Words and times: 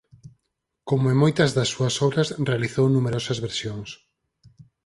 Como 0.89 1.05
en 1.13 1.17
moitas 1.23 1.51
das 1.57 1.69
súas 1.73 1.95
obras 2.07 2.27
realizou 2.49 2.85
numerosas 2.89 3.37
versións. 3.45 3.89